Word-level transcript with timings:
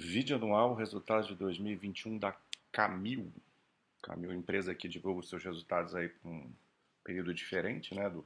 Vídeo 0.00 0.36
anual, 0.36 0.74
resultados 0.74 1.26
de 1.26 1.34
2021 1.34 2.18
da 2.18 2.32
Camil. 2.70 3.32
Camil, 4.00 4.32
empresa 4.32 4.72
que 4.72 4.88
divulga 4.88 5.18
os 5.18 5.28
seus 5.28 5.42
resultados 5.42 5.92
aí 5.92 6.08
com 6.08 6.30
um 6.30 6.52
período 7.02 7.34
diferente, 7.34 7.96
né, 7.96 8.08
do, 8.08 8.24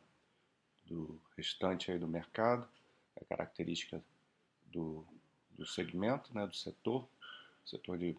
do 0.85 1.19
restante 1.35 1.91
aí 1.91 1.99
do 1.99 2.07
mercado. 2.07 2.69
É 3.17 3.25
característica 3.25 4.05
do, 4.67 5.03
do 5.53 5.65
segmento, 5.65 6.35
né, 6.35 6.47
do 6.47 6.55
setor, 6.55 7.09
setor 7.65 7.97
de 7.97 8.15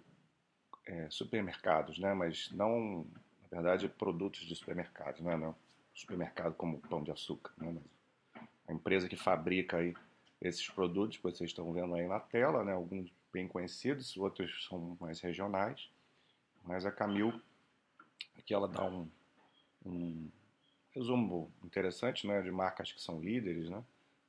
é, 0.88 1.08
supermercados, 1.12 2.00
né, 2.00 2.12
mas 2.16 2.50
não, 2.54 3.06
na 3.44 3.62
verdade, 3.62 3.88
produtos 3.88 4.48
de 4.48 4.56
supermercados, 4.56 5.22
né, 5.22 5.38
não 5.38 5.56
supermercado 5.94 6.56
como 6.56 6.80
pão 6.80 7.04
de 7.04 7.12
açúcar, 7.12 7.54
né, 7.58 7.72
mas 7.72 8.44
a 8.68 8.74
empresa 8.74 9.08
que 9.08 9.16
fabrica 9.16 9.78
aí 9.78 9.94
esses 10.42 10.68
produtos 10.68 11.18
vocês 11.18 11.52
estão 11.52 11.72
vendo 11.72 11.94
aí 11.94 12.08
na 12.08 12.20
tela, 12.20 12.64
né, 12.64 12.74
alguns 12.74 13.12
bem 13.34 13.48
conhecidos, 13.48 14.16
outros 14.16 14.68
são 14.70 14.96
mais 15.02 15.20
regionais, 15.20 15.90
mas 16.64 16.86
a 16.86 16.92
Camil 16.92 17.42
aqui 18.38 18.54
ela 18.54 18.68
dá 18.68 18.86
um, 18.86 19.10
um 19.84 20.30
resumo 20.92 21.52
interessante, 21.64 22.28
né, 22.28 22.42
de 22.42 22.52
marcas 22.52 22.92
que 22.92 23.02
são 23.02 23.20
líderes, 23.20 23.70
né, 23.70 23.84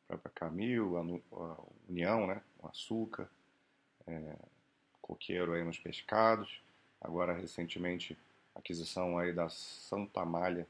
a 0.05 0.07
própria 0.09 0.33
Camil, 0.35 0.97
a, 0.97 1.57
União, 1.89 2.27
né, 2.27 2.41
o 2.59 2.67
açúcar, 2.67 3.31
é, 4.07 4.37
coqueiro 5.03 5.53
aí 5.53 5.63
nos 5.63 5.79
pescados, 5.79 6.63
agora 7.01 7.35
recentemente 7.35 8.17
aquisição 8.55 9.19
aí 9.19 9.33
da 9.33 9.49
Santa 9.49 10.25
Malha, 10.25 10.67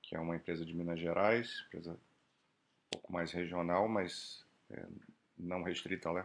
que 0.00 0.14
é 0.14 0.20
uma 0.20 0.36
empresa 0.36 0.64
de 0.64 0.74
Minas 0.74 1.00
Gerais, 1.00 1.64
empresa 1.66 1.92
um 1.92 2.90
pouco 2.90 3.12
mais 3.12 3.32
regional, 3.32 3.88
mas 3.88 4.44
é, 4.70 4.86
não 5.36 5.62
restrita 5.62 6.12
né, 6.12 6.24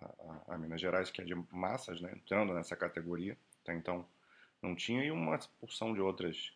a, 0.00 0.54
a, 0.54 0.58
Minas 0.58 0.80
Gerais, 0.80 1.10
que 1.10 1.20
é 1.20 1.24
de 1.24 1.34
massas, 1.50 2.00
né, 2.00 2.12
entrando 2.14 2.54
nessa 2.54 2.76
categoria. 2.76 3.36
Até 3.62 3.74
então 3.74 4.06
não 4.62 4.74
tinha, 4.74 5.04
e 5.04 5.10
uma 5.10 5.38
porção 5.60 5.92
de 5.92 6.00
outras 6.00 6.52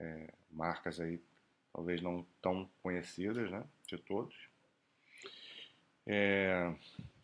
é, 0.00 0.32
marcas 0.50 1.00
aí, 1.00 1.20
talvez 1.72 2.00
não 2.00 2.26
tão 2.40 2.68
conhecidas 2.82 3.50
né, 3.50 3.64
de 3.86 3.98
todos. 3.98 4.34
É, 6.06 6.72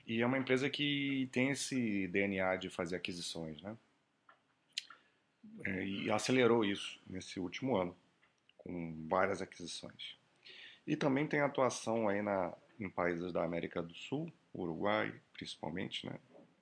e 0.07 0.21
é 0.21 0.27
uma 0.27 0.39
empresa 0.39 0.69
que 0.69 1.29
tem 1.33 1.51
esse 1.51 2.09
DNA 2.09 2.57
de 2.57 2.69
fazer 2.69 2.97
aquisições, 2.97 3.61
né? 3.63 3.77
É, 5.65 5.85
e 5.85 6.11
acelerou 6.11 6.65
isso 6.65 7.01
nesse 7.07 7.39
último 7.39 7.77
ano, 7.77 7.97
com 8.59 9.07
várias 9.09 9.41
aquisições. 9.43 10.17
E 10.87 10.97
também 10.97 11.27
tem 11.27 11.41
atuação 11.41 12.09
aí 12.09 12.23
na, 12.23 12.53
em 12.83 12.91
países 12.91 13.33
da 13.33 13.45
América 13.45 13.83
do 13.83 13.95
Sul, 13.95 14.33
Uruguai, 14.55 15.13
principalmente, 15.33 16.07
né? 16.07 16.19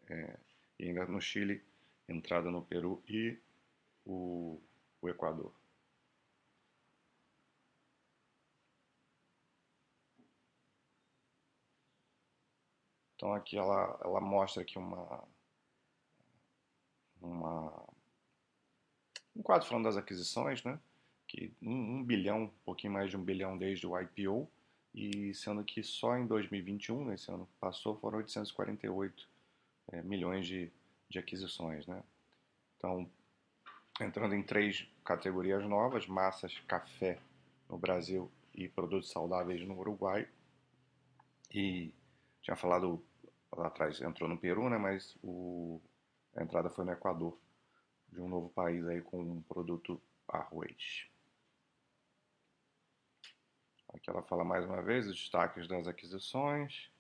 É, 0.08 0.36
e 0.78 0.88
ainda 0.88 1.06
no 1.06 1.20
Chile, 1.20 1.62
entrada 2.08 2.50
no 2.50 2.62
Peru 2.62 3.02
e 3.08 3.38
o, 4.04 4.60
o 5.00 5.08
Equador. 5.08 5.52
Então 13.14 13.34
aqui 13.34 13.56
ela, 13.58 14.00
ela 14.02 14.20
mostra 14.20 14.62
aqui 14.62 14.78
uma, 14.78 15.28
uma 17.20 17.86
um 19.36 19.42
quadro 19.42 19.68
falando 19.68 19.84
das 19.84 19.96
aquisições, 19.96 20.64
né? 20.64 20.80
Que 21.26 21.52
um, 21.62 21.98
um 21.98 22.04
bilhão, 22.04 22.44
um 22.44 22.48
pouquinho 22.64 22.92
mais 22.94 23.10
de 23.10 23.16
um 23.16 23.24
bilhão 23.24 23.56
desde 23.56 23.86
o 23.86 23.98
IPO, 23.98 24.50
e 24.94 25.33
sendo 25.34 25.62
que 25.64 25.83
só 25.83 26.16
em 26.16 26.27
2021, 26.27 27.05
nesse 27.05 27.30
ano 27.30 27.48
passou, 27.60 27.96
foram 27.96 28.19
848 28.19 29.28
é, 29.92 30.02
milhões 30.02 30.47
de, 30.47 30.70
de 31.08 31.19
aquisições. 31.19 31.86
Né? 31.86 32.02
Então, 32.77 33.08
entrando 34.00 34.34
em 34.34 34.42
três 34.42 34.86
categorias 35.05 35.64
novas, 35.64 36.06
massas, 36.06 36.58
café 36.66 37.19
no 37.69 37.78
Brasil 37.78 38.31
e 38.54 38.69
produtos 38.69 39.10
saudáveis 39.10 39.66
no 39.66 39.78
Uruguai. 39.78 40.28
E 41.53 41.92
tinha 42.42 42.56
falado 42.56 43.03
lá 43.53 43.69
atrás, 43.69 44.00
entrou 44.00 44.28
no 44.28 44.38
Peru, 44.38 44.69
né, 44.69 44.78
mas 44.78 45.16
o, 45.22 45.81
a 46.34 46.42
entrada 46.42 46.70
foi 46.70 46.84
no 46.84 46.92
Equador, 46.92 47.36
de 48.09 48.20
um 48.20 48.28
novo 48.28 48.48
país 48.50 48.86
aí 48.86 49.00
com 49.00 49.20
um 49.20 49.42
produto 49.42 50.00
arroz. 50.28 51.09
Aqui 53.95 54.09
ela 54.09 54.23
fala 54.23 54.45
mais 54.45 54.65
uma 54.65 54.83
vez 54.83 55.06
os 55.06 55.17
destaques 55.17 55.67
das 55.67 55.87
aquisições. 55.87 56.91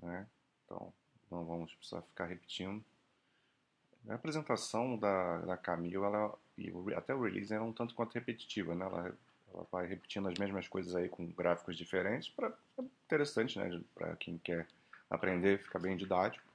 Né? 0.00 0.26
Então, 0.64 0.92
não 1.30 1.44
vamos 1.44 1.74
precisar 1.74 2.02
ficar 2.02 2.26
repetindo. 2.26 2.84
A 4.08 4.14
apresentação 4.14 4.98
da, 4.98 5.38
da 5.40 5.56
Camille 5.56 5.96
ela, 5.96 6.38
e 6.58 6.70
até 6.94 7.14
o 7.14 7.22
release 7.22 7.52
era 7.52 7.62
um 7.62 7.72
tanto 7.72 7.94
quanto 7.94 8.14
repetitiva. 8.14 8.74
Né? 8.74 8.84
Ela, 8.84 9.16
ela 9.52 9.66
vai 9.70 9.86
repetindo 9.86 10.28
as 10.28 10.38
mesmas 10.38 10.68
coisas 10.68 10.94
aí 10.94 11.08
com 11.08 11.26
gráficos 11.32 11.76
diferentes. 11.76 12.28
Pra, 12.28 12.52
é 12.78 12.82
interessante 12.82 13.58
né? 13.58 13.80
para 13.94 14.16
quem 14.16 14.38
quer 14.38 14.66
aprender, 15.10 15.62
fica 15.62 15.78
bem 15.78 15.96
didático. 15.96 16.52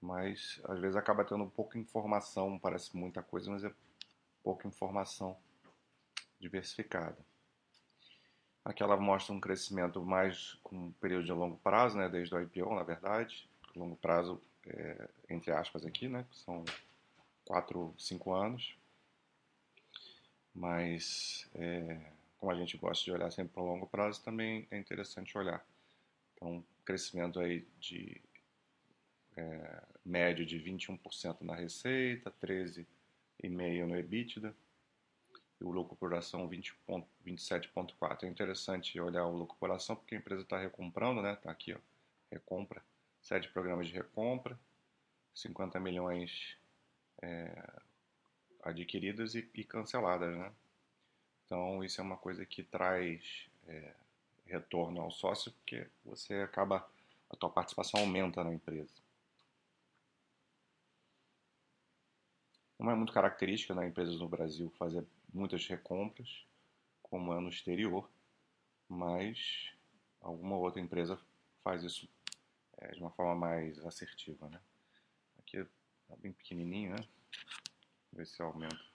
Mas 0.00 0.60
às 0.64 0.80
vezes 0.80 0.96
acaba 0.96 1.24
tendo 1.24 1.46
pouca 1.46 1.78
informação, 1.78 2.58
parece 2.58 2.96
muita 2.96 3.22
coisa, 3.22 3.50
mas 3.50 3.62
é 3.62 3.72
pouca 4.42 4.66
informação 4.66 5.36
diversificada. 6.40 7.16
Aqui 8.64 8.82
ela 8.82 8.96
mostra 8.96 9.34
um 9.34 9.40
crescimento 9.40 10.00
mais 10.04 10.54
com 10.62 10.76
um 10.76 10.92
período 10.92 11.24
de 11.24 11.32
longo 11.32 11.56
prazo, 11.58 11.98
né, 11.98 12.08
desde 12.08 12.34
o 12.34 12.40
IPO, 12.40 12.74
na 12.74 12.84
verdade. 12.84 13.48
Longo 13.74 13.96
prazo, 13.96 14.40
é, 14.66 15.08
entre 15.28 15.50
aspas, 15.50 15.84
aqui, 15.84 16.08
né, 16.08 16.24
são 16.30 16.64
4, 17.44 17.92
5 17.98 18.32
anos. 18.32 18.76
Mas, 20.54 21.48
é, 21.54 22.12
como 22.38 22.52
a 22.52 22.54
gente 22.54 22.76
gosta 22.76 23.04
de 23.04 23.10
olhar 23.10 23.32
sempre 23.32 23.52
para 23.52 23.62
o 23.62 23.66
longo 23.66 23.86
prazo, 23.86 24.22
também 24.22 24.66
é 24.70 24.78
interessante 24.78 25.36
olhar. 25.36 25.64
Então, 26.36 26.64
crescimento 26.84 27.40
aí 27.40 27.66
de 27.80 28.20
é, 29.36 29.82
médio 30.04 30.46
de 30.46 30.58
21% 30.60 31.40
na 31.40 31.56
receita, 31.56 32.32
13,5% 32.40 33.86
no 33.86 33.96
EBITDA 33.96 34.54
e 35.62 35.64
o 35.64 35.70
lucro 35.70 35.96
por 35.96 36.12
ação 36.12 36.48
27,4. 36.48 38.24
É 38.24 38.26
interessante 38.26 39.00
olhar 39.00 39.24
o 39.26 39.36
lucro 39.36 39.56
por 39.58 39.70
ação 39.70 39.94
porque 39.94 40.16
a 40.16 40.18
empresa 40.18 40.42
está 40.42 40.58
recomprando, 40.58 41.22
né? 41.22 41.34
Está 41.34 41.50
aqui, 41.50 41.72
ó, 41.72 41.78
recompra, 42.30 42.82
sete 43.22 43.48
programas 43.48 43.86
de 43.86 43.92
recompra, 43.92 44.58
50 45.34 45.78
milhões 45.78 46.56
é, 47.22 47.70
adquiridas 48.64 49.36
e, 49.36 49.48
e, 49.54 49.62
canceladas, 49.62 50.36
né? 50.36 50.52
Então 51.46 51.84
isso 51.84 52.00
é 52.00 52.04
uma 52.04 52.16
coisa 52.16 52.44
que 52.44 52.64
traz 52.64 53.48
é, 53.68 53.94
retorno 54.46 55.00
ao 55.00 55.10
sócio 55.12 55.52
porque 55.52 55.86
você 56.04 56.34
acaba 56.34 56.86
a 57.30 57.36
tua 57.36 57.48
participação 57.48 58.00
aumenta 58.00 58.42
na 58.42 58.52
empresa. 58.52 58.92
Não 62.78 62.90
é 62.90 62.94
muito 62.96 63.12
característica 63.12 63.74
nas 63.74 63.84
né, 63.84 63.90
empresas 63.90 64.18
no 64.18 64.28
Brasil 64.28 64.68
fazer 64.76 65.06
muitas 65.32 65.66
recompras, 65.66 66.46
como 67.02 67.32
é 67.32 67.40
no 67.40 67.48
exterior, 67.48 68.08
mas 68.88 69.72
alguma 70.20 70.56
outra 70.56 70.80
empresa 70.80 71.20
faz 71.62 71.82
isso 71.82 72.08
é, 72.78 72.92
de 72.92 73.00
uma 73.00 73.10
forma 73.10 73.34
mais 73.34 73.78
assertiva. 73.84 74.48
Né? 74.48 74.60
Aqui 75.38 75.58
é 75.58 76.16
bem 76.16 76.32
pequenininho, 76.32 76.94
né? 76.94 77.08
Ver 78.12 78.26
se 78.26 78.40
eu 78.40 78.46
aumento 78.46 78.92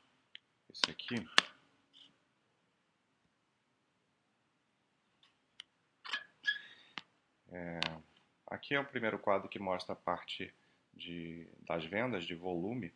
esse 0.69 0.91
aqui. 0.91 1.15
É, 7.49 7.79
aqui 8.45 8.75
é 8.75 8.79
o 8.79 8.85
primeiro 8.85 9.17
quadro 9.17 9.49
que 9.49 9.57
mostra 9.57 9.93
a 9.93 9.95
parte 9.95 10.53
de, 10.93 11.47
das 11.59 11.85
vendas, 11.85 12.25
de 12.25 12.35
volume 12.35 12.93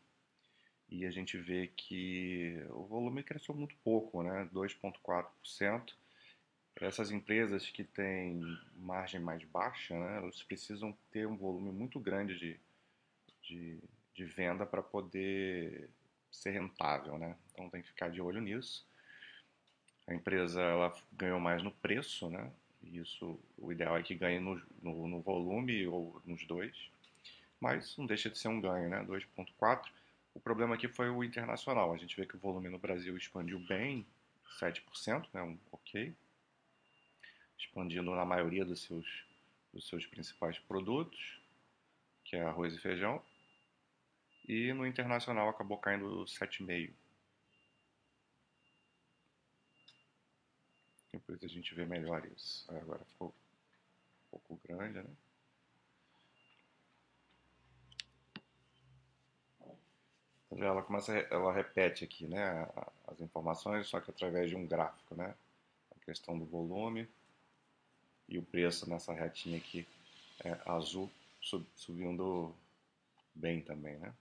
e 0.92 1.06
a 1.06 1.10
gente 1.10 1.38
vê 1.38 1.68
que 1.68 2.62
o 2.72 2.84
volume 2.84 3.24
cresceu 3.24 3.56
muito 3.56 3.74
pouco, 3.78 4.22
né? 4.22 4.50
2,4%. 4.54 5.94
Essas 6.76 7.12
empresas 7.12 7.70
que 7.70 7.84
têm 7.84 8.42
margem 8.76 9.22
mais 9.22 9.44
baixa, 9.46 9.98
né? 9.98 10.18
elas 10.18 10.44
precisam 10.44 10.96
ter 11.12 11.26
um 11.26 11.38
volume 11.38 11.72
muito 11.72 12.00
grande 12.00 12.38
de, 12.38 12.60
de, 13.44 13.80
de 14.14 14.26
venda 14.26 14.66
para 14.66 14.82
poder 14.82 15.90
ser 16.32 16.52
rentável, 16.52 17.18
né? 17.18 17.38
Então 17.52 17.70
tem 17.70 17.82
que 17.82 17.90
ficar 17.90 18.10
de 18.10 18.22
olho 18.22 18.42
nisso. 18.42 18.86
A 20.08 20.14
empresa 20.14 20.62
ela 20.62 20.94
ganhou 21.14 21.40
mais 21.40 21.64
no 21.64 21.72
preço, 21.72 22.30
né? 22.30 22.52
Isso, 22.84 23.40
o 23.58 23.72
ideal 23.72 23.98
é 23.98 24.04
que 24.04 24.16
ganhe 24.16 24.40
no, 24.40 24.62
no, 24.82 25.08
no 25.08 25.22
volume 25.22 25.86
ou 25.88 26.22
nos 26.26 26.46
dois, 26.48 26.76
mas 27.60 27.96
não 27.96 28.06
deixa 28.06 28.30
de 28.30 28.38
ser 28.38 28.48
um 28.48 28.60
ganho, 28.60 28.90
né? 28.90 29.06
2,4 29.06 29.88
o 30.34 30.40
problema 30.40 30.76
aqui 30.76 30.88
foi 30.88 31.10
o 31.10 31.24
internacional. 31.24 31.94
A 31.94 31.98
gente 31.98 32.16
vê 32.16 32.26
que 32.26 32.36
o 32.36 32.40
volume 32.40 32.70
no 32.70 32.80
Brasil 32.80 33.16
expandiu 33.18 33.60
bem, 33.68 34.06
7%, 34.60 35.28
né, 35.34 35.42
um 35.42 35.58
ok, 35.72 36.16
expandindo 37.58 38.12
na 38.16 38.26
maioria 38.26 38.66
dos 38.66 38.82
seus, 38.84 39.26
dos 39.74 39.88
seus 39.88 40.06
principais 40.06 40.58
produtos, 40.60 41.40
que 42.24 42.36
é 42.36 42.44
arroz 42.44 42.74
e 42.74 42.80
feijão. 42.80 43.24
E 44.48 44.74
no 44.74 44.86
internacional 44.86 45.50
acabou 45.50 45.78
caindo 45.78 46.26
7,5. 46.26 46.94
Depois 51.14 51.44
a 51.44 51.48
gente 51.48 51.76
vê 51.76 51.86
melhor 51.86 52.26
isso. 52.26 52.66
Agora 52.72 53.04
ficou 53.06 53.30
um 53.30 54.30
pouco 54.30 54.60
grande, 54.66 55.02
né? 55.02 55.10
Ela 60.58 60.82
começa, 60.82 61.14
ela 61.14 61.54
repete 61.54 62.04
aqui, 62.04 62.28
né, 62.28 62.68
as 63.08 63.22
informações, 63.22 63.88
só 63.88 64.00
que 64.02 64.12
através 64.12 64.50
de 64.50 64.56
um 64.56 64.68
gráfico, 64.68 65.16
né? 65.16 65.34
A 65.96 66.06
questão 66.06 66.38
do 66.38 66.46
volume 66.46 67.08
e 68.28 68.38
o 68.38 68.44
preço 68.44 68.90
nessa 68.90 69.14
retinha 69.14 69.58
aqui 69.58 69.88
é, 70.44 70.58
azul 70.66 71.10
subindo 71.76 72.54
bem 73.34 73.62
também, 73.62 73.98
né? 73.98 74.14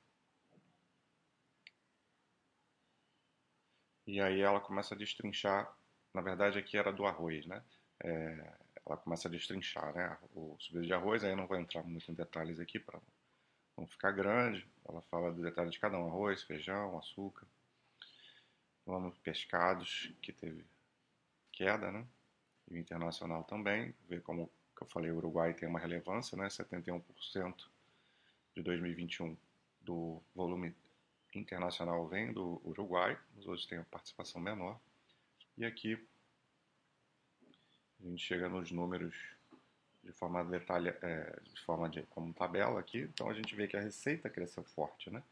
E 4.07 4.21
aí 4.21 4.41
ela 4.41 4.61
começa 4.61 4.95
a 4.95 4.99
destrinchar, 4.99 5.73
na 6.15 6.21
verdade 6.21 6.59
aqui 6.59 6.77
era 6.77 6.93
do 6.93 7.07
arroz, 7.07 7.47
né? 7.47 7.63
É, 8.03 8.53
ela 8.87 8.97
começa 8.97 9.29
a 9.29 9.31
destrinchar, 9.31 9.93
né? 9.95 10.17
O 10.35 10.57
subido 10.59 10.87
de 10.87 10.93
arroz, 10.93 11.23
aí 11.23 11.31
eu 11.31 11.37
não 11.37 11.47
vou 11.47 11.59
entrar 11.59 11.83
muito 11.83 12.11
em 12.11 12.15
detalhes 12.15 12.59
aqui 12.59 12.79
para 12.79 12.99
não 13.81 13.87
ficar 13.87 14.13
grande. 14.13 14.67
Ela 14.87 15.01
fala 15.03 15.33
do 15.33 15.43
detalhe 15.43 15.71
de 15.71 15.81
cada 15.81 15.99
um: 15.99 16.07
arroz, 16.07 16.43
feijão, 16.43 16.99
açúcar. 16.99 17.47
Vamos 18.87 19.17
pescados, 19.19 20.13
que 20.21 20.33
teve 20.33 20.65
queda, 21.53 21.91
né? 21.91 22.07
E 22.71 22.75
o 22.75 22.79
internacional 22.79 23.45
também. 23.45 23.95
Ver 24.09 24.23
como 24.23 24.51
eu 24.81 24.87
falei, 24.87 25.11
o 25.11 25.17
Uruguai 25.17 25.55
tem 25.55 25.69
uma 25.69 25.79
relevância, 25.79 26.37
né? 26.37 26.49
71% 26.49 27.69
de 28.55 28.63
2021 28.63 29.37
do 29.81 30.23
volume 30.35 30.75
internacional 31.35 32.09
vem 32.09 32.33
do 32.33 32.61
Uruguai, 32.65 33.19
os 33.37 33.47
outros 33.47 33.67
têm 33.67 33.79
uma 33.79 33.85
participação 33.85 34.41
menor. 34.41 34.81
E 35.57 35.65
aqui 35.65 35.95
a 38.01 38.09
gente 38.09 38.25
chega 38.25 38.49
nos 38.49 38.71
números 38.73 39.15
de 40.03 40.13
forma 40.13 40.45
detalhe, 40.45 40.89
é, 41.03 41.39
de 41.53 41.61
forma 41.63 41.89
de 41.89 42.03
como 42.05 42.33
tabela 42.33 42.81
aqui. 42.81 43.01
Então 43.01 43.29
a 43.29 43.35
gente 43.35 43.55
vê 43.55 43.67
que 43.67 43.77
a 43.77 43.81
receita 43.81 44.31
cresceu 44.31 44.65
forte, 44.65 45.11
né? 45.11 45.23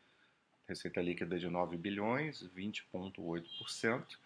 Receita 0.68 1.00
líquida 1.00 1.38
de 1.38 1.48
9 1.48 1.76
bilhões, 1.76 2.42
20,8%, 2.54 4.18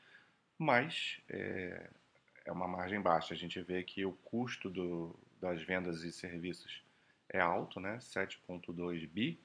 mas 0.59 1.21
é, 1.29 1.89
é, 2.45 2.53
uma 2.53 2.67
margem 2.67 3.01
baixa. 3.01 3.35
A 3.35 3.37
gente 3.37 3.61
vê 3.61 3.83
que 3.85 4.05
o 4.05 4.13
custo 4.13 4.69
do, 4.69 5.15
das 5.41 5.63
vendas 5.63 6.03
e 6.03 6.13
serviços 6.13 6.83
é 7.29 7.41
alto, 7.41 7.79
né? 7.79 7.99
7,2 7.99 9.09
bi, 9.09 9.39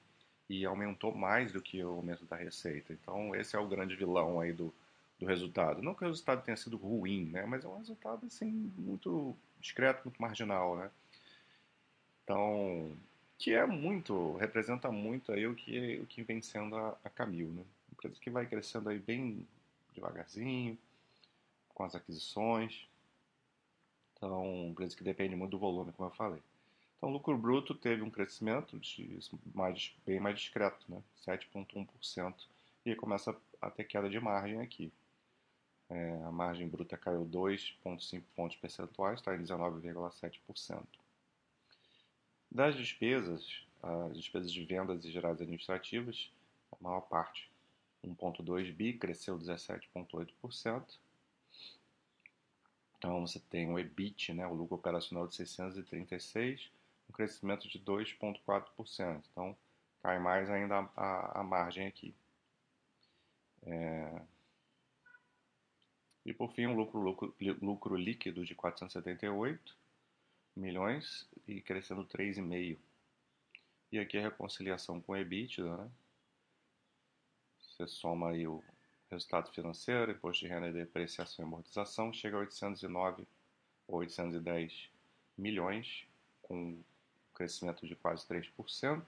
e 0.48 0.64
aumentou 0.64 1.14
mais 1.14 1.52
do 1.52 1.62
que 1.62 1.82
o 1.84 1.90
aumento 1.90 2.24
da 2.24 2.36
receita. 2.36 2.92
Então 2.92 3.34
esse 3.36 3.54
é 3.54 3.58
o 3.58 3.68
grande 3.68 3.94
vilão 3.94 4.40
aí 4.40 4.52
do, 4.52 4.74
do 5.20 5.26
resultado. 5.26 5.80
Não 5.82 5.94
que 5.94 6.04
o 6.04 6.08
resultado 6.08 6.42
tenha 6.42 6.56
sido 6.56 6.76
ruim, 6.76 7.26
né? 7.26 7.46
Mas 7.46 7.64
é 7.64 7.68
um 7.68 7.78
resultado 7.78 8.26
assim 8.26 8.72
muito 8.76 9.36
discreto, 9.60 10.04
muito 10.04 10.20
marginal, 10.20 10.76
né? 10.76 10.90
Então, 12.24 12.96
que 13.38 13.52
é 13.52 13.64
muito, 13.64 14.36
representa 14.36 14.90
muito 14.90 15.32
aí 15.32 15.46
o 15.46 15.54
que, 15.54 15.98
o 16.02 16.06
que 16.06 16.22
vem 16.22 16.42
sendo 16.42 16.76
a, 16.76 16.96
a 17.04 17.10
Camil, 17.10 17.48
né? 17.48 17.64
Empresa 17.92 18.16
que 18.20 18.30
vai 18.30 18.46
crescendo 18.46 18.88
aí 18.88 18.98
bem 18.98 19.46
devagarzinho, 19.94 20.78
com 21.74 21.84
as 21.84 21.94
aquisições. 21.94 22.86
Então, 24.16 24.68
empresa 24.70 24.96
que 24.96 25.04
depende 25.04 25.36
muito 25.36 25.52
do 25.52 25.58
volume, 25.58 25.92
como 25.92 26.08
eu 26.08 26.14
falei. 26.14 26.42
Então, 26.96 27.10
o 27.10 27.12
lucro 27.12 27.38
bruto 27.38 27.74
teve 27.74 28.02
um 28.02 28.10
crescimento 28.10 28.78
de 28.80 29.20
mais, 29.54 29.94
bem 30.04 30.18
mais 30.18 30.38
discreto, 30.38 30.84
né? 30.88 31.00
7,1%. 31.24 32.34
E 32.84 32.94
começa 32.96 33.36
a 33.62 33.70
ter 33.70 33.84
queda 33.84 34.10
de 34.10 34.18
margem 34.18 34.60
aqui. 34.60 34.92
É, 35.90 36.22
a 36.24 36.30
margem 36.30 36.68
bruta 36.68 36.96
caiu 36.96 37.24
2,5 37.24 38.22
pontos 38.34 38.56
percentuais, 38.56 39.20
está 39.20 39.34
em 39.34 39.42
19,7%. 39.42 40.84
Das 42.50 42.74
despesas, 42.74 43.66
as 43.82 44.16
despesas 44.16 44.52
de 44.52 44.64
vendas 44.64 45.04
e 45.04 45.10
geradas 45.10 45.40
administrativas, 45.40 46.30
a 46.72 46.76
maior 46.82 47.00
parte, 47.02 47.50
1,2 48.04 48.72
bi, 48.72 48.92
cresceu 48.92 49.38
17,8%. 49.38 50.84
Então 52.98 53.26
você 53.26 53.38
tem 53.38 53.70
o 53.70 53.78
EBIT, 53.78 54.32
né, 54.32 54.46
o 54.46 54.54
lucro 54.54 54.74
operacional 54.74 55.26
de 55.26 55.34
636, 55.36 56.70
um 57.08 57.12
crescimento 57.12 57.68
de 57.68 57.78
2,4%. 57.78 59.22
Então 59.30 59.56
cai 60.02 60.18
mais 60.18 60.50
ainda 60.50 60.78
a, 60.78 60.90
a, 60.96 61.40
a 61.40 61.42
margem 61.42 61.86
aqui. 61.86 62.14
É, 63.62 64.20
e 66.30 66.34
por 66.34 66.52
fim, 66.52 66.66
um 66.66 66.76
lucro, 66.76 67.00
lucro, 67.00 67.34
lucro 67.62 67.96
líquido 67.96 68.44
de 68.44 68.54
478 68.54 69.74
milhões 70.54 71.26
e 71.46 71.62
crescendo 71.62 72.04
3,5. 72.04 72.76
E 73.90 73.98
aqui 73.98 74.18
a 74.18 74.22
reconciliação 74.22 75.00
com 75.00 75.12
o 75.12 75.16
EBITDA, 75.16 75.76
né? 75.78 75.90
Você 77.60 77.86
soma 77.86 78.30
aí 78.30 78.46
o 78.46 78.62
resultado 79.10 79.50
financeiro, 79.52 80.12
imposto 80.12 80.44
de 80.44 80.52
renda, 80.52 80.70
depreciação 80.70 81.44
e 81.44 81.48
amortização, 81.48 82.12
chega 82.12 82.36
a 82.36 82.40
809 82.40 83.26
ou 83.86 84.00
810 84.00 84.90
milhões, 85.36 86.04
com 86.42 86.54
um 86.54 86.84
crescimento 87.32 87.86
de 87.86 87.96
quase 87.96 88.26
3%, 88.26 89.02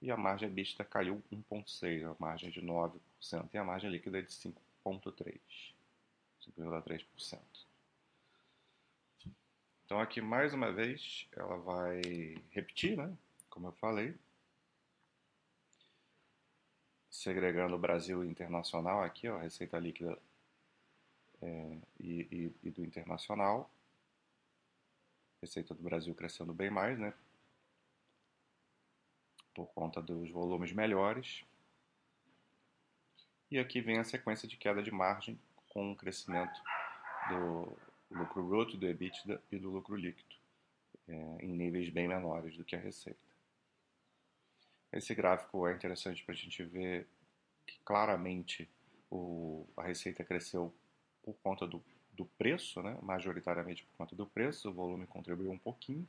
e 0.00 0.10
a 0.12 0.16
margem 0.16 0.48
EBITDA 0.48 0.84
caiu 0.84 1.20
1,6%, 1.32 2.12
a 2.12 2.16
margem 2.20 2.50
de 2.50 2.62
9%, 2.62 3.00
e 3.52 3.58
a 3.58 3.64
margem 3.64 3.90
líquida 3.90 4.20
é 4.20 4.22
de 4.22 4.30
5,3%. 4.30 5.77
5,3%. 6.46 7.38
Então 9.84 10.00
aqui 10.00 10.20
mais 10.20 10.52
uma 10.52 10.70
vez 10.70 11.26
ela 11.32 11.56
vai 11.56 12.02
repetir, 12.50 12.96
né? 12.96 13.16
Como 13.48 13.68
eu 13.68 13.72
falei, 13.72 14.14
segregando 17.10 17.74
o 17.74 17.78
Brasil 17.78 18.22
internacional 18.24 19.02
aqui, 19.02 19.28
ó, 19.28 19.38
receita 19.38 19.78
líquida 19.78 20.18
é, 21.40 21.78
e, 21.98 22.20
e, 22.30 22.68
e, 22.68 22.70
do 22.70 22.84
internacional. 22.84 23.70
Receita 25.40 25.74
do 25.74 25.82
Brasil 25.82 26.14
crescendo 26.14 26.52
bem 26.52 26.70
mais, 26.70 26.98
né? 26.98 27.14
Por 29.54 29.66
conta 29.68 30.02
dos 30.02 30.30
volumes 30.30 30.72
melhores. 30.72 31.44
E 33.50 33.58
aqui 33.58 33.80
vem 33.80 33.98
a 33.98 34.04
sequência 34.04 34.46
de 34.46 34.56
queda 34.56 34.82
de 34.82 34.90
margem 34.90 35.40
com 35.78 35.92
o 35.92 35.96
crescimento 35.96 36.60
do 37.28 37.78
lucro 38.10 38.42
bruto, 38.42 38.76
do 38.76 38.84
EBITDA 38.84 39.40
e 39.52 39.58
do 39.60 39.70
lucro 39.70 39.94
líquido, 39.94 40.34
é, 41.06 41.14
em 41.40 41.52
níveis 41.52 41.88
bem 41.88 42.08
menores 42.08 42.56
do 42.56 42.64
que 42.64 42.74
a 42.74 42.80
receita. 42.80 43.20
Esse 44.92 45.14
gráfico 45.14 45.68
é 45.68 45.72
interessante 45.72 46.24
para 46.24 46.34
a 46.34 46.36
gente 46.36 46.64
ver 46.64 47.06
que 47.64 47.78
claramente 47.84 48.68
o, 49.08 49.68
a 49.76 49.84
receita 49.84 50.24
cresceu 50.24 50.74
por 51.22 51.36
conta 51.44 51.64
do, 51.64 51.80
do 52.12 52.24
preço, 52.24 52.82
né? 52.82 52.98
majoritariamente 53.00 53.84
por 53.84 53.98
conta 53.98 54.16
do 54.16 54.26
preço, 54.26 54.70
o 54.70 54.74
volume 54.74 55.06
contribuiu 55.06 55.52
um 55.52 55.58
pouquinho. 55.58 56.08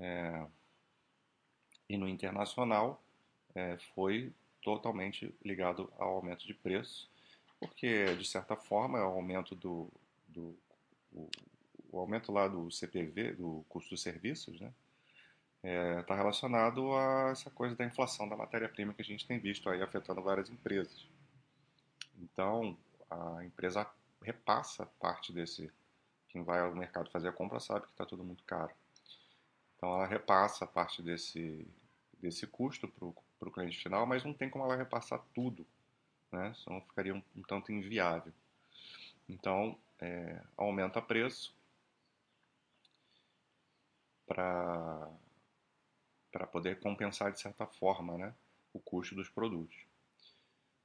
É, 0.00 0.44
e 1.88 1.96
no 1.96 2.08
internacional 2.08 3.00
é, 3.54 3.78
foi 3.94 4.32
totalmente 4.60 5.32
ligado 5.44 5.92
ao 5.98 6.16
aumento 6.16 6.44
de 6.44 6.54
preço 6.54 7.13
porque 7.64 8.14
de 8.16 8.24
certa 8.26 8.54
forma 8.54 8.98
o 8.98 9.16
aumento 9.16 9.54
do, 9.54 9.90
do 10.28 10.54
o, 11.12 11.30
o, 11.90 11.98
aumento 11.98 12.30
lá 12.30 12.46
do 12.46 12.70
CPV, 12.70 13.32
do 13.32 13.64
custo 13.68 13.90
dos 13.90 14.02
serviços, 14.02 14.60
né, 14.60 14.72
está 15.62 15.68
é, 15.68 16.02
tá 16.02 16.14
relacionado 16.14 16.92
a 16.94 17.30
essa 17.30 17.50
coisa 17.50 17.74
da 17.74 17.84
inflação 17.84 18.28
da 18.28 18.36
matéria-prima 18.36 18.92
que 18.92 19.00
a 19.00 19.04
gente 19.04 19.26
tem 19.26 19.38
visto 19.38 19.70
aí 19.70 19.82
afetando 19.82 20.22
várias 20.22 20.50
empresas. 20.50 21.08
Então 22.18 22.76
a 23.10 23.44
empresa 23.44 23.86
repassa 24.20 24.86
parte 25.00 25.32
desse 25.32 25.72
quem 26.28 26.42
vai 26.42 26.60
ao 26.60 26.74
mercado 26.74 27.10
fazer 27.10 27.28
a 27.28 27.32
compra 27.32 27.60
sabe 27.60 27.86
que 27.86 27.92
está 27.92 28.04
tudo 28.04 28.24
muito 28.24 28.44
caro. 28.44 28.74
Então 29.76 29.94
ela 29.94 30.06
repassa 30.06 30.66
parte 30.66 31.02
desse 31.02 31.66
desse 32.20 32.46
custo 32.46 32.88
para 32.88 33.48
o 33.48 33.52
cliente 33.52 33.82
final, 33.82 34.06
mas 34.06 34.24
não 34.24 34.32
tem 34.32 34.48
como 34.48 34.64
ela 34.64 34.76
repassar 34.76 35.22
tudo 35.34 35.66
né? 36.34 36.54
senão 36.62 36.80
ficaria 36.82 37.14
um, 37.14 37.22
um 37.36 37.42
tanto 37.42 37.72
inviável. 37.72 38.32
Então, 39.28 39.78
é, 40.00 40.40
aumenta 40.56 41.00
preço 41.00 41.54
para 44.26 45.08
poder 46.50 46.78
compensar 46.80 47.32
de 47.32 47.40
certa 47.40 47.66
forma 47.66 48.18
né, 48.18 48.34
o 48.72 48.80
custo 48.80 49.14
dos 49.14 49.28
produtos. 49.28 49.76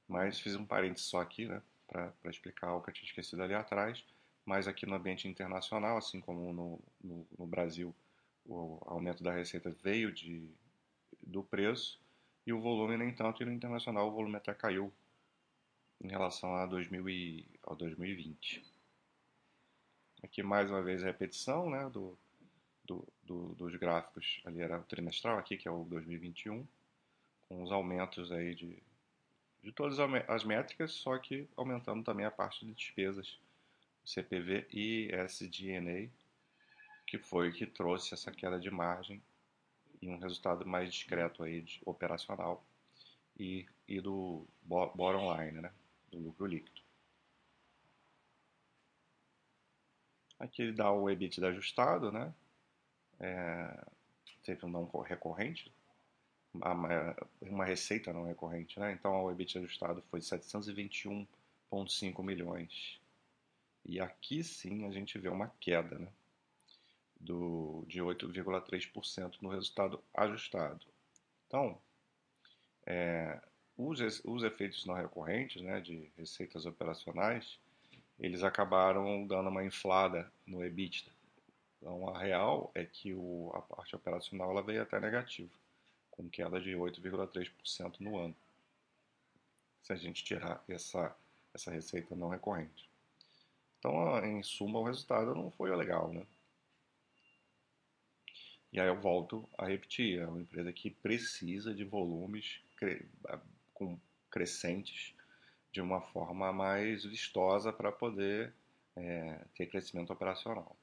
Mas 0.08 0.40
fiz 0.40 0.56
um 0.56 0.64
parênteses 0.64 1.08
só 1.08 1.20
aqui 1.20 1.46
né, 1.46 1.62
para 1.86 2.12
explicar 2.24 2.74
o 2.74 2.82
que 2.82 2.90
eu 2.90 2.94
tinha 2.94 3.08
esquecido 3.08 3.42
ali 3.42 3.54
atrás. 3.54 4.04
Mas 4.44 4.66
aqui 4.66 4.86
no 4.86 4.94
ambiente 4.94 5.28
internacional, 5.28 5.98
assim 5.98 6.20
como 6.20 6.52
no, 6.52 6.80
no, 7.02 7.26
no 7.38 7.46
Brasil, 7.46 7.94
o 8.44 8.78
aumento 8.86 9.22
da 9.22 9.32
receita 9.32 9.70
veio 9.82 10.12
de, 10.12 10.48
do 11.22 11.42
preço 11.42 12.00
e 12.46 12.52
o 12.52 12.60
volume 12.60 12.96
nem 12.96 13.14
tanto, 13.14 13.42
e 13.42 13.46
no 13.46 13.52
internacional 13.52 14.08
o 14.08 14.12
volume 14.12 14.36
até 14.36 14.52
caiu 14.54 14.92
em 16.02 16.08
relação 16.08 16.54
a 16.54 16.66
2000 16.66 17.08
e, 17.08 17.46
ao 17.62 17.76
2020. 17.76 18.64
Aqui 20.22 20.42
mais 20.42 20.70
uma 20.70 20.82
vez 20.82 21.02
a 21.02 21.06
repetição 21.06 21.70
né, 21.70 21.88
do, 21.90 22.16
do, 22.84 23.06
do, 23.22 23.54
dos 23.54 23.76
gráficos, 23.76 24.40
ali 24.44 24.60
era 24.60 24.78
o 24.78 24.84
trimestral, 24.84 25.38
aqui 25.38 25.56
que 25.56 25.68
é 25.68 25.70
o 25.70 25.84
2021, 25.84 26.66
com 27.48 27.62
os 27.62 27.70
aumentos 27.70 28.30
aí 28.32 28.54
de, 28.54 28.82
de 29.62 29.72
todas 29.72 29.98
as 30.28 30.44
métricas, 30.44 30.92
só 30.92 31.16
que 31.18 31.48
aumentando 31.56 32.04
também 32.04 32.26
a 32.26 32.30
parte 32.30 32.64
de 32.64 32.72
despesas, 32.72 33.38
CPV 34.04 34.66
e 34.72 35.10
SDNA, 35.26 36.10
que 37.06 37.18
foi 37.18 37.52
que 37.52 37.66
trouxe 37.66 38.14
essa 38.14 38.30
queda 38.30 38.58
de 38.58 38.70
margem 38.70 39.22
e 40.00 40.08
um 40.08 40.18
resultado 40.18 40.66
mais 40.66 40.92
discreto 40.92 41.42
aí 41.42 41.60
de 41.60 41.80
operacional 41.84 42.64
e, 43.38 43.66
e 43.86 44.00
do 44.00 44.46
bottom 44.62 45.34
line, 45.36 45.60
né, 45.60 45.72
do 46.10 46.18
lucro 46.18 46.46
líquido. 46.46 46.80
Aqui 50.38 50.62
ele 50.62 50.72
dá 50.72 50.90
o 50.90 51.10
EBITDA 51.10 51.48
ajustado, 51.48 52.10
né, 52.10 52.32
é, 53.18 53.84
teve 54.42 54.64
um 54.64 54.70
não 54.70 54.86
recorrente, 55.02 55.70
uma 57.40 57.64
receita 57.64 58.12
não 58.12 58.24
recorrente, 58.24 58.80
né, 58.80 58.92
então 58.92 59.24
o 59.24 59.30
EBITDA 59.30 59.60
ajustado 59.60 60.02
foi 60.10 60.20
721,5 60.20 62.22
milhões. 62.22 62.98
E 63.84 64.00
aqui 64.00 64.42
sim 64.42 64.86
a 64.86 64.90
gente 64.90 65.18
vê 65.18 65.28
uma 65.28 65.48
queda, 65.60 65.98
né? 65.98 66.08
do, 67.20 67.84
de 67.86 68.00
8,3% 68.00 69.36
no 69.42 69.50
resultado 69.50 70.02
ajustado. 70.14 70.86
Então, 71.46 71.78
é, 72.86 73.40
os, 73.86 74.22
os 74.24 74.42
efeitos 74.42 74.84
não 74.84 74.94
recorrentes, 74.94 75.62
né, 75.62 75.80
de 75.80 76.10
receitas 76.16 76.66
operacionais, 76.66 77.58
eles 78.18 78.42
acabaram 78.42 79.26
dando 79.26 79.48
uma 79.48 79.64
inflada 79.64 80.30
no 80.46 80.64
EBITDA. 80.64 81.10
Então, 81.78 82.08
a 82.08 82.18
real 82.18 82.70
é 82.74 82.84
que 82.84 83.14
o, 83.14 83.50
a 83.54 83.62
parte 83.62 83.96
operacional 83.96 84.50
ela 84.50 84.62
veio 84.62 84.82
até 84.82 85.00
negativa, 85.00 85.50
com 86.10 86.28
queda 86.28 86.60
de 86.60 86.72
8,3% 86.72 88.00
no 88.00 88.18
ano, 88.18 88.36
se 89.82 89.92
a 89.92 89.96
gente 89.96 90.22
tirar 90.22 90.62
essa, 90.68 91.16
essa 91.54 91.70
receita 91.70 92.14
não 92.14 92.28
recorrente. 92.28 92.88
Então, 93.78 94.22
em 94.24 94.42
suma, 94.42 94.78
o 94.78 94.84
resultado 94.84 95.34
não 95.34 95.50
foi 95.50 95.74
legal, 95.74 96.12
né? 96.12 96.26
E 98.72 98.78
aí 98.78 98.86
eu 98.86 99.00
volto 99.00 99.48
a 99.58 99.66
repetir, 99.66 100.20
é 100.20 100.26
uma 100.26 100.40
empresa 100.40 100.72
que 100.72 100.90
precisa 100.90 101.74
de 101.74 101.82
volumes 101.82 102.60
com 103.80 103.98
crescentes 104.30 105.14
de 105.72 105.80
uma 105.80 106.02
forma 106.02 106.52
mais 106.52 107.02
vistosa 107.02 107.72
para 107.72 107.90
poder 107.90 108.52
é, 108.94 109.40
ter 109.54 109.66
crescimento 109.66 110.12
operacional. 110.12 110.76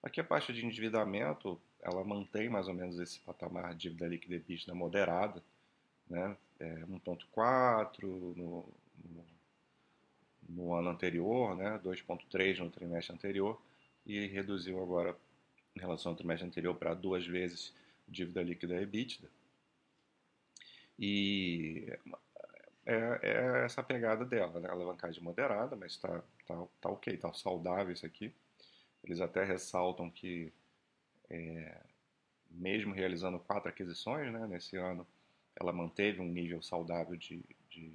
Aqui 0.00 0.20
a 0.20 0.24
parte 0.24 0.52
de 0.52 0.64
endividamento, 0.64 1.60
ela 1.82 2.04
mantém 2.04 2.48
mais 2.48 2.68
ou 2.68 2.74
menos 2.74 3.00
esse 3.00 3.18
patamar 3.20 3.74
de 3.74 3.88
dívida 3.88 4.06
líquida 4.06 4.36
EBITDA 4.36 4.74
moderada, 4.74 5.42
né? 6.08 6.36
É 6.60 6.84
1.4 6.84 8.02
no, 8.02 8.34
no, 8.36 9.24
no, 10.48 10.74
ano 10.74 10.90
anterior, 10.90 11.56
né? 11.56 11.80
2.3 11.82 12.58
no 12.58 12.70
trimestre 12.70 13.12
anterior 13.12 13.60
e 14.06 14.26
reduziu 14.26 14.80
agora 14.80 15.16
em 15.74 15.80
relação 15.80 16.12
ao 16.12 16.16
trimestre 16.16 16.46
anterior 16.46 16.76
para 16.76 16.94
duas 16.94 17.26
vezes 17.26 17.74
dívida 18.06 18.42
líquida 18.42 18.80
EBITDA. 18.80 19.28
E 20.98 21.92
é, 22.86 23.18
é, 23.22 23.64
essa 23.64 23.82
pegada 23.82 24.24
dela, 24.24 24.60
né? 24.60 24.68
alavancagem 24.68 25.22
moderada, 25.22 25.74
mas 25.74 25.92
está 25.92 26.22
tá, 26.46 26.66
tá 26.80 26.88
ok, 26.90 27.14
está 27.14 27.32
saudável 27.32 27.92
isso 27.92 28.04
aqui. 28.04 28.34
Eles 29.02 29.20
até 29.20 29.42
ressaltam 29.44 30.10
que, 30.10 30.52
é, 31.30 31.80
mesmo 32.50 32.94
realizando 32.94 33.38
quatro 33.38 33.68
aquisições 33.68 34.32
né, 34.32 34.46
nesse 34.46 34.76
ano, 34.76 35.06
ela 35.56 35.72
manteve 35.72 36.20
um 36.20 36.28
nível 36.28 36.62
saudável 36.62 37.16
de, 37.16 37.42
de, 37.70 37.90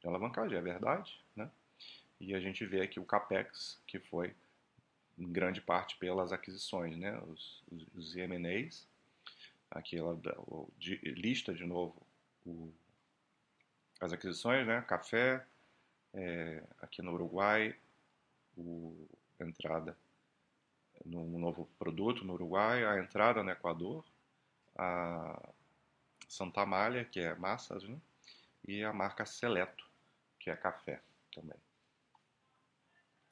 de 0.00 0.06
alavancagem, 0.08 0.56
é 0.56 0.60
verdade. 0.60 1.20
Né? 1.36 1.48
E 2.20 2.34
a 2.34 2.40
gente 2.40 2.66
vê 2.66 2.80
aqui 2.80 2.98
o 2.98 3.04
CAPEX, 3.04 3.80
que 3.86 4.00
foi 4.00 4.34
em 5.16 5.30
grande 5.30 5.60
parte 5.60 5.96
pelas 5.96 6.32
aquisições, 6.32 6.96
né? 6.96 7.20
os, 7.28 7.62
os, 7.70 7.86
os 7.94 8.16
M&As. 8.16 8.86
Aqui 9.70 9.96
ela 9.96 10.18
lista 11.02 11.52
de 11.52 11.64
novo 11.64 12.07
o, 12.48 12.72
as 14.00 14.12
aquisições, 14.12 14.66
né? 14.66 14.80
Café, 14.82 15.44
é, 16.14 16.62
aqui 16.80 17.02
no 17.02 17.12
Uruguai, 17.12 17.76
o, 18.56 19.08
entrada 19.40 19.96
num 21.04 21.38
novo 21.38 21.68
produto 21.78 22.24
no 22.24 22.34
Uruguai, 22.34 22.84
a 22.84 22.98
entrada 22.98 23.42
no 23.42 23.50
Equador, 23.50 24.04
a 24.76 25.40
Santa 26.28 26.62
Amália, 26.62 27.04
que 27.04 27.20
é 27.20 27.34
massas, 27.34 27.84
né? 27.84 27.98
e 28.66 28.82
a 28.82 28.92
marca 28.92 29.24
Seleto, 29.24 29.88
que 30.38 30.50
é 30.50 30.56
café 30.56 31.00
também. 31.32 31.58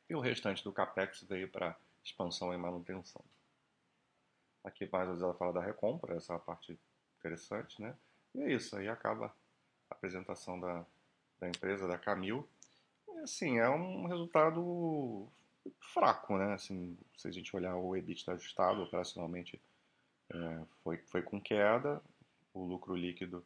E 0.09 0.15
o 0.15 0.21
restante 0.21 0.63
do 0.63 0.73
CAPEX 0.73 1.23
veio 1.23 1.51
para 1.51 1.77
expansão 2.05 2.55
e 2.55 2.57
manutenção. 2.57 3.25
Aqui 4.63 4.89
mais 4.91 5.09
vezes 5.09 5.23
ela 5.23 5.35
fala 5.35 5.53
da 5.53 5.61
recompra, 5.61 6.17
essa 6.17 6.33
é 6.33 6.37
a 6.37 6.39
parte 6.39 6.79
interessante, 7.19 7.81
né? 7.83 7.97
E 8.37 8.43
é 8.43 8.53
isso, 8.53 8.77
aí 8.77 8.87
acaba 8.87 9.35
a 9.89 9.95
apresentação 9.95 10.61
da, 10.61 10.85
da 11.41 11.49
empresa, 11.49 11.89
da 11.89 11.99
Camil. 11.99 12.47
E 13.09 13.19
assim, 13.21 13.59
é 13.59 13.69
um 13.69 14.07
resultado 14.07 15.27
fraco, 15.81 16.37
né? 16.37 16.53
Assim, 16.53 16.99
se 17.17 17.27
a 17.27 17.31
gente 17.31 17.57
olhar 17.57 17.75
o 17.77 17.97
EBITDA 17.97 18.33
ajustado 18.33 18.83
operacionalmente, 18.83 19.59
é, 20.29 20.65
foi, 20.83 20.99
foi 20.99 21.23
com 21.23 21.41
queda, 21.41 22.03
o 22.53 22.63
lucro 22.63 22.95
líquido 22.95 23.43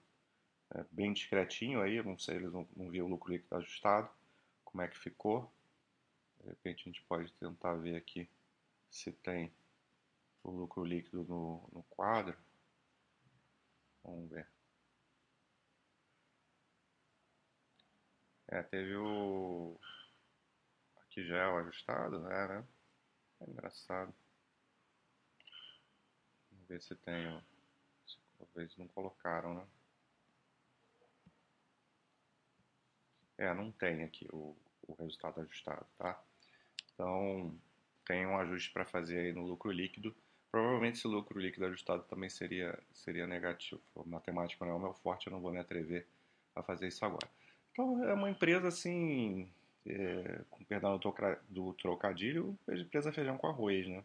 é 0.75 0.85
bem 0.91 1.13
discretinho 1.13 1.81
aí, 1.81 2.03
não 2.03 2.19
sei, 2.19 2.37
eles 2.37 2.53
não, 2.53 2.67
não 2.77 2.91
viram 2.91 3.07
o 3.07 3.11
lucro 3.11 3.33
líquido 3.33 3.57
ajustado, 3.57 4.11
como 4.65 4.83
é 4.83 4.89
que 4.89 4.99
ficou. 4.99 5.53
De 6.41 6.49
repente 6.49 6.83
a 6.83 6.91
gente 6.91 7.03
pode 7.03 7.33
tentar 7.35 7.75
ver 7.75 7.95
aqui 7.95 8.29
se 8.91 9.13
tem 9.13 9.53
o 10.43 10.51
lucro 10.51 10.85
líquido 10.85 11.25
no, 11.29 11.63
no 11.73 11.83
quadro. 11.85 12.37
Vamos 14.03 14.31
ver. 14.31 14.49
É, 18.51 18.65
teve 18.65 18.97
o. 18.97 19.79
Aqui 21.03 21.25
já 21.25 21.37
é 21.37 21.47
o 21.47 21.59
ajustado, 21.59 22.19
né? 22.19 22.49
né? 22.49 22.65
É 23.41 23.51
engraçado. 23.51 24.13
Vamos 26.51 26.69
ver 26.69 26.83
se 26.83 26.97
tem. 26.97 27.41
Talvez 28.39 28.77
não 28.77 28.89
colocaram, 28.89 29.55
né? 29.55 29.67
É, 33.39 33.55
não 33.55 33.71
tem 33.71 34.03
aqui 34.03 34.29
o, 34.33 34.57
o 34.87 34.95
resultado 34.95 35.41
ajustado, 35.41 35.87
tá? 35.97 36.21
Então, 36.93 37.57
tem 38.05 38.27
um 38.27 38.37
ajuste 38.37 38.73
para 38.73 38.85
fazer 38.85 39.21
aí 39.21 39.33
no 39.33 39.47
lucro 39.47 39.71
líquido. 39.71 40.15
Provavelmente 40.51 40.99
esse 40.99 41.07
lucro 41.07 41.39
líquido 41.39 41.67
ajustado 41.67 42.03
também 42.03 42.29
seria, 42.29 42.77
seria 42.93 43.27
negativo. 43.29 43.81
Matemática 44.05 44.65
não 44.65 44.73
é 44.73 44.77
o 44.77 44.81
meu 44.81 44.95
forte, 44.95 45.29
eu 45.29 45.33
não 45.33 45.41
vou 45.41 45.53
me 45.53 45.59
atrever 45.59 46.09
a 46.57 46.63
fazer 46.63 46.89
isso 46.89 47.05
agora. 47.05 47.29
Então 47.81 48.05
é 48.05 48.13
uma 48.13 48.29
empresa 48.29 48.69
assim, 48.69 49.49
é, 49.87 50.43
com 50.51 50.63
perdão 50.65 51.01
do 51.49 51.73
trocadilho, 51.73 52.59
empresa 52.69 53.11
feijão 53.11 53.39
com 53.39 53.47
arroz, 53.47 53.89
né? 53.89 54.05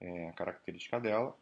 É, 0.00 0.30
a 0.30 0.32
característica 0.32 0.98
dela 0.98 1.36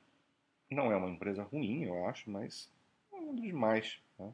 não 0.68 0.90
é 0.90 0.96
uma 0.96 1.08
empresa 1.08 1.44
ruim, 1.44 1.84
eu 1.84 2.08
acho, 2.08 2.28
mas 2.28 2.68
é 3.12 3.16
um 3.16 3.36
dos 3.36 3.52
mais. 3.52 4.00
Né? 4.18 4.32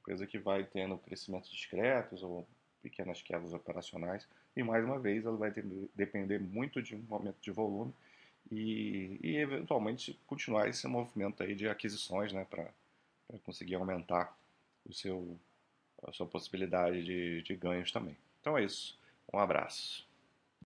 Empresa 0.00 0.26
que 0.26 0.38
vai 0.38 0.64
tendo 0.64 0.96
crescimentos 0.96 1.50
discretos 1.50 2.22
ou 2.22 2.46
pequenas 2.82 3.20
quedas 3.20 3.52
operacionais 3.52 4.26
e 4.56 4.62
mais 4.62 4.84
uma 4.86 4.98
vez 4.98 5.26
ela 5.26 5.36
vai 5.36 5.50
ter, 5.50 5.64
depender 5.94 6.38
muito 6.38 6.80
de 6.80 6.96
um 6.96 7.04
aumento 7.10 7.40
de 7.42 7.50
volume 7.50 7.92
e, 8.50 9.18
e 9.22 9.36
eventualmente 9.36 10.18
continuar 10.26 10.68
esse 10.68 10.86
movimento 10.86 11.42
aí 11.42 11.54
de 11.54 11.68
aquisições 11.68 12.32
né, 12.32 12.46
para 12.48 12.70
conseguir 13.44 13.74
aumentar 13.74 14.34
o 14.86 14.92
seu, 14.92 15.38
a 16.06 16.12
sua 16.12 16.26
possibilidade 16.26 17.02
de, 17.02 17.42
de 17.42 17.56
ganhos 17.56 17.90
também. 17.90 18.16
Então 18.40 18.56
é 18.56 18.64
isso. 18.64 18.98
Um 19.32 19.38
abraço. 19.38 20.06